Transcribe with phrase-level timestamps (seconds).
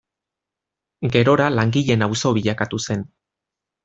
[1.15, 3.05] Gerora langileen auzo bilakatu zen.